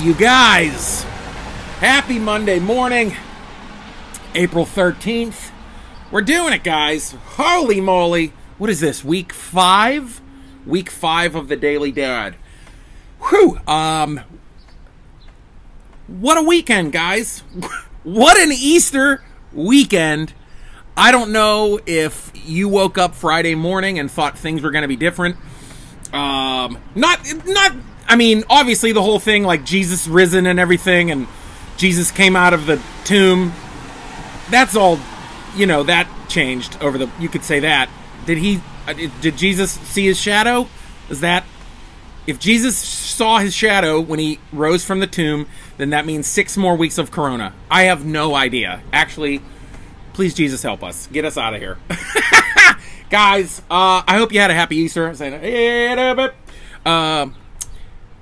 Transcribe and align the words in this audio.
You 0.00 0.14
guys, 0.14 1.02
happy 1.80 2.20
Monday 2.20 2.60
morning, 2.60 3.16
April 4.32 4.64
13th. 4.64 5.50
We're 6.12 6.22
doing 6.22 6.52
it, 6.52 6.62
guys. 6.62 7.16
Holy 7.30 7.80
moly. 7.80 8.32
What 8.58 8.70
is 8.70 8.78
this, 8.78 9.02
week 9.02 9.32
five? 9.32 10.20
Week 10.64 10.88
five 10.88 11.34
of 11.34 11.48
the 11.48 11.56
Daily 11.56 11.90
Dad. 11.90 12.36
Whew. 13.22 13.58
Um, 13.66 14.20
what 16.06 16.38
a 16.38 16.42
weekend, 16.42 16.92
guys. 16.92 17.40
what 18.04 18.38
an 18.38 18.52
Easter 18.52 19.24
weekend. 19.52 20.32
I 20.96 21.10
don't 21.10 21.32
know 21.32 21.80
if 21.86 22.30
you 22.34 22.68
woke 22.68 22.98
up 22.98 23.16
Friday 23.16 23.56
morning 23.56 23.98
and 23.98 24.08
thought 24.08 24.38
things 24.38 24.62
were 24.62 24.70
going 24.70 24.82
to 24.82 24.88
be 24.88 24.96
different. 24.96 25.36
Um, 26.12 26.78
not, 26.94 27.20
not, 27.44 27.72
I 28.08 28.16
mean, 28.16 28.44
obviously 28.48 28.92
the 28.92 29.02
whole 29.02 29.18
thing, 29.20 29.44
like 29.44 29.64
Jesus 29.64 30.08
risen 30.08 30.46
and 30.46 30.58
everything, 30.58 31.10
and 31.10 31.28
Jesus 31.76 32.10
came 32.10 32.36
out 32.36 32.54
of 32.54 32.66
the 32.66 32.82
tomb. 33.04 33.52
That's 34.50 34.74
all, 34.74 34.98
you 35.54 35.66
know, 35.66 35.82
that 35.84 36.08
changed 36.28 36.78
over 36.80 36.96
the, 36.96 37.10
you 37.20 37.28
could 37.28 37.44
say 37.44 37.60
that. 37.60 37.90
Did 38.24 38.38
he, 38.38 38.60
uh, 38.86 38.94
did 39.20 39.36
Jesus 39.36 39.72
see 39.72 40.06
his 40.06 40.18
shadow? 40.18 40.68
Is 41.10 41.20
that, 41.20 41.44
if 42.26 42.38
Jesus 42.38 42.76
saw 42.76 43.38
his 43.38 43.54
shadow 43.54 44.00
when 44.00 44.18
he 44.18 44.38
rose 44.52 44.84
from 44.84 45.00
the 45.00 45.06
tomb, 45.06 45.46
then 45.76 45.90
that 45.90 46.04
means 46.06 46.26
six 46.26 46.56
more 46.56 46.76
weeks 46.76 46.98
of 46.98 47.10
Corona. 47.10 47.54
I 47.70 47.84
have 47.84 48.04
no 48.04 48.34
idea. 48.34 48.82
Actually, 48.92 49.40
please, 50.12 50.34
Jesus, 50.34 50.62
help 50.62 50.82
us. 50.82 51.06
Get 51.08 51.24
us 51.24 51.38
out 51.38 51.54
of 51.54 51.60
here. 51.60 51.78
Guys, 53.10 53.60
uh, 53.70 54.02
I 54.06 54.16
hope 54.18 54.32
you 54.32 54.40
had 54.40 54.50
a 54.50 54.54
happy 54.54 54.76
Easter. 54.76 55.08
Uh, 56.84 57.28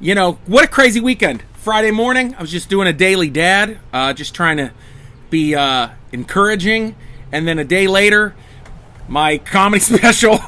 you 0.01 0.15
know, 0.15 0.33
what 0.47 0.65
a 0.65 0.69
crazy 0.69 1.01
weekend. 1.01 1.43
Friday 1.55 1.91
morning, 1.91 2.35
I 2.35 2.41
was 2.41 2.51
just 2.51 2.69
doing 2.69 2.87
a 2.87 2.93
daily 2.93 3.31
dad, 3.31 3.79
uh, 3.93 4.13
just 4.13 4.35
trying 4.35 4.59
to 4.59 4.73
be 5.31 5.55
uh, 5.55 5.89
encouraging. 6.13 6.95
And 7.33 7.49
then 7.49 7.59
a 7.59 7.65
day 7.65 7.89
later, 7.89 8.35
my 9.09 9.39
comedy 9.39 9.81
special 9.99 10.39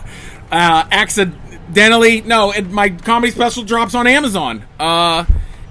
uh, 0.50 0.86
accidentally, 0.90 2.20
no, 2.22 2.52
it, 2.52 2.70
my 2.70 2.90
comedy 2.90 3.32
special 3.32 3.64
drops 3.64 3.94
on 3.94 4.06
Amazon. 4.06 4.64
Uh, 4.78 5.24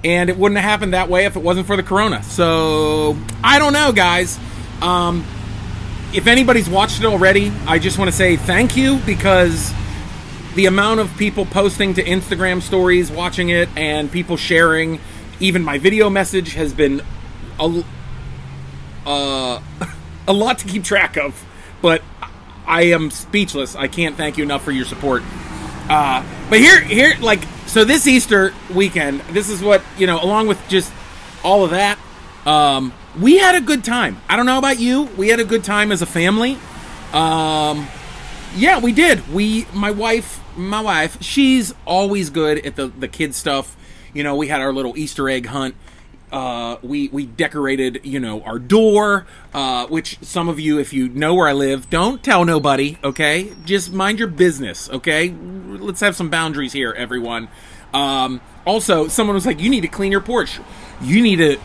and 0.04 0.30
it 0.30 0.36
wouldn't 0.36 0.60
have 0.60 0.68
happened 0.68 0.94
that 0.94 1.08
way 1.08 1.24
if 1.24 1.36
it 1.36 1.42
wasn't 1.42 1.66
for 1.66 1.76
the 1.76 1.82
corona. 1.82 2.22
So, 2.22 3.16
I 3.42 3.58
don't 3.58 3.72
know, 3.72 3.92
guys. 3.92 4.38
Um, 4.80 5.24
if 6.12 6.26
anybody's 6.26 6.68
watched 6.68 7.00
it 7.00 7.06
already, 7.06 7.52
I 7.66 7.78
just 7.78 7.98
want 7.98 8.10
to 8.10 8.16
say 8.16 8.36
thank 8.36 8.76
you 8.76 8.98
because 8.98 9.72
the 10.58 10.66
amount 10.66 10.98
of 10.98 11.16
people 11.16 11.46
posting 11.46 11.94
to 11.94 12.02
Instagram 12.02 12.60
stories, 12.60 13.12
watching 13.12 13.48
it, 13.48 13.68
and 13.76 14.10
people 14.10 14.36
sharing, 14.36 14.98
even 15.38 15.62
my 15.62 15.78
video 15.78 16.10
message 16.10 16.54
has 16.54 16.74
been 16.74 17.00
a, 17.60 17.84
uh, 19.06 19.62
a 20.26 20.32
lot 20.32 20.58
to 20.58 20.66
keep 20.66 20.82
track 20.82 21.16
of. 21.16 21.46
But 21.80 22.02
I 22.66 22.86
am 22.86 23.12
speechless. 23.12 23.76
I 23.76 23.86
can't 23.86 24.16
thank 24.16 24.36
you 24.36 24.42
enough 24.42 24.64
for 24.64 24.72
your 24.72 24.84
support. 24.84 25.22
Uh, 25.88 26.26
but 26.50 26.58
here, 26.58 26.80
here, 26.80 27.14
like, 27.20 27.44
so 27.66 27.84
this 27.84 28.08
Easter 28.08 28.52
weekend, 28.74 29.20
this 29.30 29.50
is 29.50 29.62
what 29.62 29.80
you 29.96 30.08
know. 30.08 30.20
Along 30.20 30.48
with 30.48 30.60
just 30.68 30.92
all 31.44 31.62
of 31.62 31.70
that, 31.70 32.00
um, 32.46 32.92
we 33.20 33.38
had 33.38 33.54
a 33.54 33.60
good 33.60 33.84
time. 33.84 34.20
I 34.28 34.34
don't 34.34 34.46
know 34.46 34.58
about 34.58 34.80
you. 34.80 35.04
We 35.16 35.28
had 35.28 35.38
a 35.38 35.44
good 35.44 35.62
time 35.62 35.92
as 35.92 36.02
a 36.02 36.06
family. 36.06 36.58
Um, 37.12 37.86
yeah, 38.56 38.78
we 38.80 38.92
did. 38.92 39.32
We, 39.32 39.66
my 39.72 39.90
wife, 39.90 40.42
my 40.56 40.80
wife, 40.80 41.22
she's 41.22 41.74
always 41.86 42.30
good 42.30 42.64
at 42.64 42.76
the 42.76 42.88
the 42.88 43.08
kid 43.08 43.34
stuff. 43.34 43.76
You 44.12 44.24
know, 44.24 44.36
we 44.36 44.48
had 44.48 44.60
our 44.60 44.72
little 44.72 44.96
Easter 44.96 45.28
egg 45.28 45.46
hunt. 45.46 45.74
Uh, 46.30 46.76
we 46.82 47.08
we 47.08 47.24
decorated, 47.26 48.00
you 48.04 48.20
know, 48.20 48.42
our 48.42 48.58
door. 48.58 49.26
Uh, 49.54 49.86
which 49.86 50.18
some 50.20 50.48
of 50.48 50.60
you, 50.60 50.78
if 50.78 50.92
you 50.92 51.08
know 51.08 51.34
where 51.34 51.48
I 51.48 51.52
live, 51.52 51.88
don't 51.90 52.22
tell 52.22 52.44
nobody. 52.44 52.98
Okay, 53.02 53.52
just 53.64 53.92
mind 53.92 54.18
your 54.18 54.28
business. 54.28 54.90
Okay, 54.90 55.30
let's 55.30 56.00
have 56.00 56.16
some 56.16 56.30
boundaries 56.30 56.72
here, 56.72 56.92
everyone. 56.92 57.48
Um, 57.94 58.40
also, 58.66 59.08
someone 59.08 59.34
was 59.34 59.46
like, 59.46 59.60
"You 59.60 59.70
need 59.70 59.82
to 59.82 59.88
clean 59.88 60.12
your 60.12 60.20
porch. 60.20 60.60
You 61.00 61.22
need 61.22 61.36
to 61.36 61.58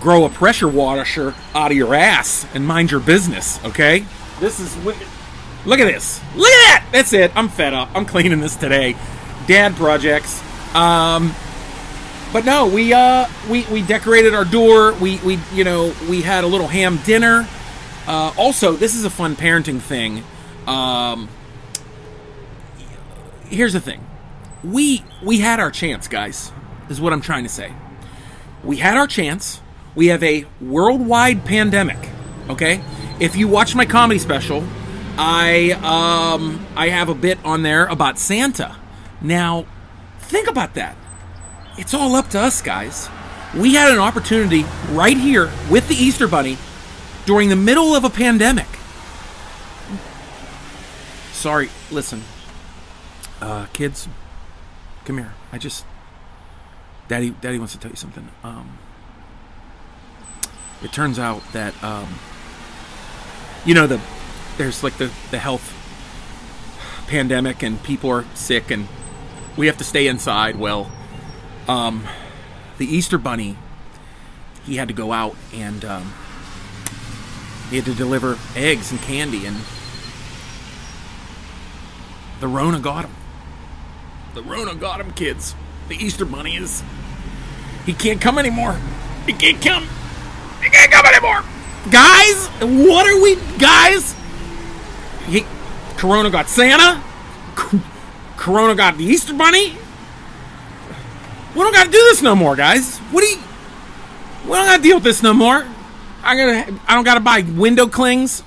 grow 0.00 0.24
a 0.24 0.28
pressure 0.28 0.68
washer 0.68 1.34
out 1.54 1.70
of 1.70 1.76
your 1.76 1.94
ass 1.94 2.46
and 2.54 2.66
mind 2.66 2.90
your 2.90 3.00
business." 3.00 3.62
Okay, 3.64 4.06
this 4.40 4.60
is 4.60 4.74
look 5.66 5.80
at 5.80 5.84
this. 5.84 6.20
Look 6.34 6.48
at 6.48 6.80
that. 6.82 6.88
That's 6.92 7.12
it. 7.12 7.32
I'm 7.36 7.48
fed 7.48 7.74
up. 7.74 7.90
I'm 7.94 8.06
cleaning 8.06 8.40
this 8.40 8.56
today. 8.56 8.96
Dad 9.46 9.74
projects. 9.76 10.42
Um, 10.74 11.34
but 12.32 12.44
no, 12.44 12.66
we 12.66 12.92
uh 12.92 13.28
we 13.48 13.64
we 13.66 13.82
decorated 13.82 14.34
our 14.34 14.44
door. 14.44 14.92
We 14.94 15.18
we 15.18 15.38
you 15.52 15.64
know 15.64 15.94
we 16.08 16.22
had 16.22 16.44
a 16.44 16.46
little 16.46 16.68
ham 16.68 16.98
dinner. 17.04 17.48
Uh, 18.06 18.32
also, 18.36 18.72
this 18.72 18.94
is 18.94 19.04
a 19.04 19.10
fun 19.10 19.34
parenting 19.34 19.80
thing. 19.80 20.22
Um, 20.66 21.28
here's 23.48 23.72
the 23.72 23.80
thing: 23.80 24.04
we 24.62 25.04
we 25.22 25.38
had 25.38 25.60
our 25.60 25.70
chance, 25.70 26.08
guys. 26.08 26.52
Is 26.88 27.00
what 27.00 27.12
I'm 27.12 27.20
trying 27.20 27.44
to 27.44 27.48
say. 27.48 27.72
We 28.62 28.76
had 28.76 28.96
our 28.96 29.06
chance. 29.06 29.60
We 29.94 30.08
have 30.08 30.22
a 30.22 30.44
worldwide 30.60 31.44
pandemic. 31.44 31.98
Okay, 32.48 32.80
if 33.18 33.34
you 33.34 33.48
watch 33.48 33.74
my 33.74 33.86
comedy 33.86 34.18
special, 34.18 34.62
I 35.18 35.72
um 35.82 36.66
I 36.76 36.88
have 36.88 37.08
a 37.08 37.14
bit 37.14 37.38
on 37.44 37.62
there 37.62 37.86
about 37.86 38.18
Santa. 38.18 38.76
Now, 39.20 39.66
think 40.20 40.48
about 40.48 40.74
that 40.74 40.96
it's 41.78 41.92
all 41.92 42.14
up 42.16 42.28
to 42.30 42.40
us, 42.40 42.62
guys. 42.62 43.08
We 43.54 43.74
had 43.74 43.92
an 43.92 43.98
opportunity 43.98 44.64
right 44.90 45.16
here 45.16 45.50
with 45.70 45.88
the 45.88 45.94
Easter 45.94 46.26
Bunny 46.26 46.58
during 47.24 47.48
the 47.48 47.56
middle 47.56 47.94
of 47.94 48.04
a 48.04 48.10
pandemic. 48.10 48.66
Sorry, 51.32 51.68
listen. 51.90 52.22
Uh, 53.40 53.66
kids, 53.72 54.08
come 55.04 55.18
here. 55.18 55.34
I 55.52 55.58
just. 55.58 55.84
Daddy, 57.08 57.30
Daddy 57.30 57.58
wants 57.58 57.72
to 57.74 57.78
tell 57.78 57.90
you 57.90 57.96
something. 57.96 58.28
Um, 58.42 58.78
it 60.82 60.92
turns 60.92 61.20
out 61.20 61.40
that, 61.52 61.72
um, 61.84 62.18
you 63.64 63.74
know, 63.74 63.86
the 63.86 64.00
there's 64.56 64.82
like 64.82 64.96
the, 64.98 65.10
the 65.30 65.38
health 65.38 65.74
pandemic 67.08 67.62
and 67.62 67.82
people 67.82 68.10
are 68.10 68.24
sick 68.34 68.70
and 68.70 68.88
we 69.56 69.66
have 69.66 69.78
to 69.78 69.84
stay 69.84 70.06
inside. 70.06 70.56
Well, 70.56 70.90
um, 71.68 72.06
the 72.78 72.86
Easter 72.86 73.18
Bunny, 73.18 73.56
he 74.64 74.76
had 74.76 74.88
to 74.88 74.94
go 74.94 75.12
out 75.12 75.34
and 75.54 75.84
um, 75.84 76.12
he 77.70 77.76
had 77.76 77.84
to 77.86 77.94
deliver 77.94 78.38
eggs 78.54 78.90
and 78.90 79.00
candy, 79.00 79.46
and 79.46 79.56
the 82.40 82.48
Rona 82.48 82.78
got 82.78 83.04
him. 83.06 83.14
The 84.34 84.42
Rona 84.42 84.74
got 84.74 85.00
him, 85.00 85.12
kids. 85.12 85.54
The 85.88 85.96
Easter 85.96 86.24
Bunny 86.24 86.56
is. 86.56 86.82
He 87.84 87.92
can't 87.92 88.20
come 88.20 88.38
anymore. 88.38 88.76
He 89.26 89.32
can't 89.32 89.64
come. 89.64 89.86
He 90.62 90.70
can't 90.70 90.92
come 90.92 91.06
anymore. 91.06 91.44
Guys, 91.90 92.48
what 92.86 93.06
are 93.06 93.20
we. 93.20 93.36
Guys? 93.58 94.15
He, 95.26 95.44
Corona 95.96 96.30
got 96.30 96.48
Santa. 96.48 97.02
Corona 98.36 98.74
got 98.74 98.96
the 98.96 99.04
Easter 99.04 99.34
Bunny. 99.34 99.76
We 101.54 101.62
don't 101.62 101.72
gotta 101.72 101.90
do 101.90 101.98
this 101.98 102.22
no 102.22 102.36
more, 102.36 102.54
guys. 102.54 102.98
What 102.98 103.22
do 103.22 103.26
you? 103.28 103.38
We 104.44 104.52
don't 104.52 104.66
gotta 104.66 104.82
deal 104.82 104.96
with 104.96 105.04
this 105.04 105.22
no 105.22 105.32
more. 105.32 105.66
I 106.22 106.36
gotta. 106.36 106.80
I 106.86 106.94
don't 106.94 107.04
gotta 107.04 107.20
buy 107.20 107.40
window 107.40 107.86
clings 107.86 108.42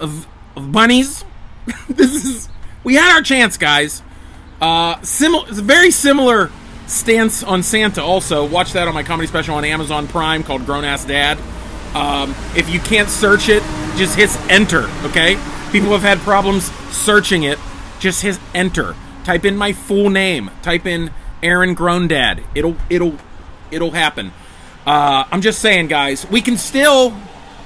of 0.00 0.26
of 0.56 0.72
bunnies. 0.72 1.24
this 1.88 2.24
is. 2.24 2.48
We 2.82 2.94
had 2.94 3.14
our 3.14 3.22
chance, 3.22 3.56
guys. 3.56 4.02
Uh, 4.60 5.00
similar. 5.02 5.48
It's 5.48 5.58
a 5.58 5.62
very 5.62 5.90
similar 5.90 6.50
stance 6.86 7.44
on 7.44 7.62
Santa. 7.62 8.02
Also, 8.02 8.44
watch 8.46 8.72
that 8.72 8.88
on 8.88 8.94
my 8.94 9.02
comedy 9.02 9.28
special 9.28 9.54
on 9.54 9.64
Amazon 9.64 10.08
Prime 10.08 10.42
called 10.42 10.66
Grown 10.66 10.84
Ass 10.84 11.04
Dad. 11.04 11.38
Um, 11.94 12.34
if 12.56 12.68
you 12.68 12.80
can't 12.80 13.08
search 13.08 13.48
it, 13.48 13.62
just 13.96 14.16
hit 14.16 14.30
enter. 14.50 14.88
Okay. 15.04 15.38
People 15.72 15.90
have 15.90 16.02
had 16.02 16.18
problems 16.18 16.72
searching 16.90 17.44
it. 17.44 17.58
Just 18.00 18.22
hit 18.22 18.40
enter. 18.54 18.96
Type 19.24 19.44
in 19.44 19.56
my 19.56 19.72
full 19.72 20.10
name. 20.10 20.50
Type 20.62 20.84
in 20.84 21.12
Aaron 21.42 21.76
Grondad. 21.76 22.42
It'll 22.54 22.76
it'll 22.88 23.16
it'll 23.70 23.92
happen. 23.92 24.32
Uh, 24.84 25.24
I'm 25.30 25.40
just 25.42 25.60
saying, 25.60 25.86
guys. 25.86 26.28
We 26.28 26.40
can 26.40 26.56
still 26.56 27.16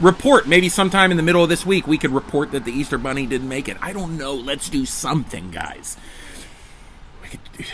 report. 0.01 0.47
Maybe 0.47 0.69
sometime 0.69 1.11
in 1.11 1.17
the 1.17 1.23
middle 1.23 1.43
of 1.43 1.49
this 1.49 1.65
week, 1.65 1.87
we 1.87 1.97
could 1.97 2.11
report 2.11 2.51
that 2.51 2.65
the 2.65 2.73
Easter 2.73 2.99
Bunny 2.99 3.27
didn't 3.27 3.49
make 3.49 3.69
it. 3.69 3.79
I 3.81 3.93
don't 3.93 4.19
know. 4.19 4.35
Let's 4.35 4.69
do 4.69 4.85
something, 4.85 5.51
guys. 5.51 5.97
We 7.23 7.29
could, 7.29 7.67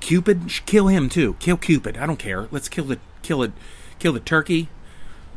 Cupid, 0.00 0.50
kill 0.66 0.88
him 0.88 1.08
too. 1.08 1.34
Kill 1.38 1.56
Cupid. 1.56 1.96
I 1.96 2.06
don't 2.06 2.18
care. 2.18 2.48
Let's 2.50 2.68
kill 2.68 2.84
the 2.86 2.98
kill 3.22 3.42
it, 3.42 3.52
kill 3.98 4.12
the 4.12 4.20
turkey. 4.20 4.68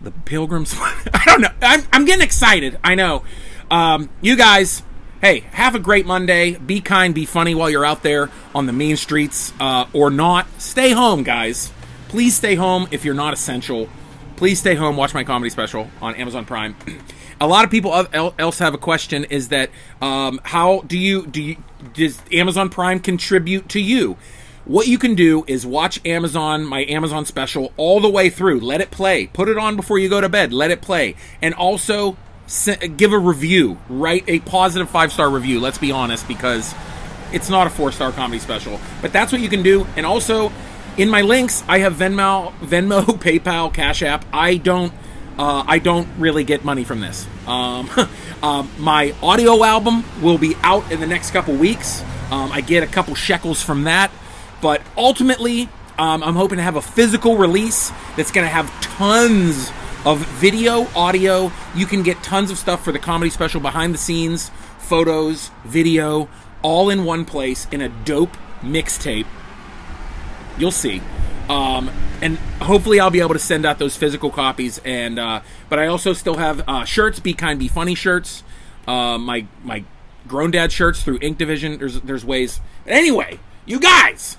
The 0.02 0.12
pilgrims. 0.12 0.74
I 0.80 1.24
don't 1.26 1.42
know. 1.42 1.50
I'm 1.62 1.84
I'm 1.92 2.06
getting 2.06 2.24
excited. 2.24 2.80
I 2.84 2.96
know. 2.96 3.24
Um, 3.72 4.10
you 4.22 4.36
guys 4.36 4.84
hey, 5.22 5.42
have 5.52 5.76
a 5.76 5.80
great 5.80 6.06
Monday. 6.06 6.56
Be 6.56 6.82
kind, 6.82 7.14
be 7.14 7.26
funny 7.26 7.54
while 7.54 7.70
you're 7.70 7.86
out 7.86 8.04
there 8.04 8.30
on 8.56 8.66
the 8.66 8.74
mean 8.74 8.98
streets, 8.98 9.54
uh, 9.60 9.86
or 9.94 10.10
not. 10.10 10.48
Stay 10.60 10.92
home, 10.92 11.24
guys. 11.24 11.72
please 12.08 12.36
stay 12.36 12.56
home 12.56 12.88
if 12.90 13.06
you're 13.06 13.14
not 13.14 13.34
essential. 13.34 13.88
Please 14.36 14.60
stay 14.60 14.76
home. 14.76 14.96
Watch 14.96 15.14
my 15.14 15.24
comedy 15.24 15.50
special 15.50 15.90
on 16.02 16.16
Amazon 16.16 16.46
Prime. 16.46 16.76
a 17.42 17.48
lot 17.48 17.66
of 17.66 17.72
people 17.72 18.08
else 18.14 18.60
have 18.60 18.74
a 18.74 18.78
question: 18.78 19.26
Is 19.26 19.50
that 19.50 19.70
um, 20.02 20.40
how 20.44 20.82
do 20.82 20.98
you 20.98 21.28
do? 21.28 21.42
You, 21.42 21.58
does 21.94 22.22
Amazon 22.32 22.70
Prime 22.70 23.00
contribute 23.00 23.70
to 23.70 23.82
you? 23.82 24.18
What 24.66 24.88
you 24.88 24.98
can 24.98 25.16
do 25.16 25.44
is 25.48 25.66
watch 25.66 26.00
Amazon, 26.06 26.64
my 26.64 26.86
Amazon 26.86 27.26
special, 27.26 27.74
all 27.76 28.00
the 28.00 28.10
way 28.10 28.30
through. 28.30 28.60
Let 28.60 28.82
it 28.82 28.92
play. 28.92 29.28
Put 29.28 29.50
it 29.50 29.58
on 29.58 29.76
before 29.76 30.00
you 30.00 30.10
go 30.10 30.22
to 30.22 30.30
bed. 30.30 30.54
Let 30.54 30.72
it 30.72 30.82
play. 30.82 31.16
And 31.42 31.54
also 31.54 32.18
give 32.98 33.14
a 33.14 33.20
review. 33.20 33.78
Write 33.90 34.24
a 34.28 34.40
positive 34.40 34.90
five 34.90 35.12
star 35.12 35.30
review. 35.30 35.60
Let's 35.60 35.78
be 35.78 35.92
honest, 35.92 36.28
because 36.28 36.74
it's 37.32 37.50
not 37.50 37.68
a 37.68 37.70
four 37.70 37.92
star 37.92 38.12
comedy 38.12 38.40
special. 38.40 38.80
But 39.02 39.14
that's 39.14 39.32
what 39.32 39.42
you 39.42 39.50
can 39.50 39.64
do. 39.64 39.86
And 39.96 40.06
also, 40.06 40.52
in 40.98 41.10
my 41.10 41.22
links, 41.22 41.64
I 41.68 41.80
have 41.80 41.94
Venmo, 41.96 42.54
Venmo, 42.60 43.04
PayPal, 43.06 43.74
Cash 43.74 44.02
App. 44.02 44.26
I 44.34 44.58
don't. 44.58 44.94
Uh, 45.38 45.64
I 45.66 45.80
don't 45.80 46.06
really 46.18 46.44
get 46.44 46.66
money 46.66 46.84
from 46.84 47.00
this. 47.00 47.26
Um, 47.48 47.90
um, 48.44 48.70
my 48.78 49.16
audio 49.24 49.64
album 49.64 50.04
will 50.22 50.38
be 50.38 50.56
out 50.64 50.92
in 50.92 51.00
the 51.00 51.08
next 51.08 51.32
couple 51.32 51.54
weeks. 51.54 52.02
Um, 52.30 52.52
I 52.52 52.60
get 52.60 52.84
a 52.84 52.88
couple 52.88 53.16
shekels 53.16 53.62
from 53.62 53.86
that. 53.86 54.12
But 54.62 54.82
ultimately, 54.98 55.70
um, 55.98 56.24
I'm 56.24 56.36
hoping 56.36 56.58
to 56.58 56.64
have 56.64 56.76
a 56.76 56.82
physical 56.82 57.38
release 57.38 57.92
that's 58.18 58.32
going 58.32 58.46
to 58.46 58.52
have 58.52 58.70
tons 58.82 59.72
of 60.06 60.20
video, 60.40 60.88
audio. 60.96 61.52
You 61.76 61.86
can 61.86 62.04
get 62.04 62.22
tons 62.24 62.52
of 62.52 62.58
stuff 62.58 62.84
for 62.84 62.92
the 62.92 63.00
comedy 63.00 63.30
special 63.30 63.62
behind 63.62 63.94
the 63.94 63.98
scenes, 63.98 64.52
photos, 64.78 65.52
video, 65.66 66.30
all 66.62 66.90
in 66.90 67.06
one 67.06 67.26
place 67.26 67.68
in 67.72 67.82
a 67.82 67.90
dope 67.90 68.36
mixtape. 68.62 69.28
You'll 70.58 70.72
see. 70.72 71.02
Um, 71.48 71.90
and 72.22 72.38
hopefully 72.62 73.00
I'll 73.00 73.10
be 73.10 73.22
able 73.22 73.34
to 73.34 73.40
send 73.40 73.66
out 73.66 73.80
those 73.80 73.96
physical 73.96 74.30
copies. 74.30 74.80
And 74.86 75.18
uh, 75.18 75.42
but 75.70 75.80
I 75.80 75.88
also 75.88 76.14
still 76.14 76.38
have 76.38 76.64
uh, 76.68 76.86
shirts, 76.86 77.20
be 77.20 77.34
kind, 77.34 77.60
be 77.60 77.68
funny 77.68 77.96
shirts. 77.96 78.44
Uh, 78.88 79.18
my 79.18 79.48
my 79.64 79.84
grown 80.28 80.52
dad 80.52 80.72
shirts 80.72 81.02
through 81.02 81.20
Ink 81.22 81.38
Division. 81.38 81.80
There's 81.80 82.02
there's 82.02 82.26
ways. 82.26 82.60
Anyway, 82.86 83.40
you 83.66 83.80
guys 83.80 84.38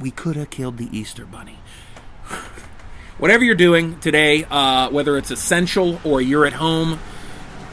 we 0.00 0.10
could 0.10 0.36
have 0.36 0.50
killed 0.50 0.78
the 0.78 0.88
Easter 0.96 1.26
Bunny. 1.26 1.58
Whatever 3.20 3.44
you're 3.44 3.54
doing 3.54 4.00
today, 4.00 4.46
uh, 4.50 4.88
whether 4.88 5.18
it's 5.18 5.30
essential 5.30 6.00
or 6.04 6.22
you're 6.22 6.46
at 6.46 6.54
home, 6.54 6.98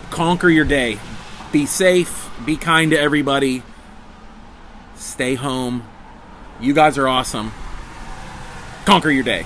conquer 0.10 0.50
your 0.50 0.66
day. 0.66 1.00
Be 1.54 1.66
safe. 1.66 2.30
Be 2.46 2.58
kind 2.58 2.92
to 2.92 3.00
everybody. 3.00 3.64
Stay 4.98 5.36
home. 5.36 5.88
You 6.60 6.74
guys 6.74 6.98
are 6.98 7.08
awesome. 7.08 7.54
Conquer 8.84 9.10
your 9.10 9.24
day. 9.24 9.46